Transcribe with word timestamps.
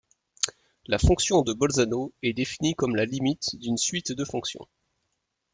La 0.87 0.97
fonction 0.97 1.43
de 1.43 1.53
Bolzano 1.53 2.11
est 2.23 2.33
définie 2.33 2.73
comme 2.73 2.95
la 2.95 3.05
limite 3.05 3.55
d'une 3.57 3.77
suite 3.77 4.11
de 4.13 4.25
fonctions. 4.25 4.67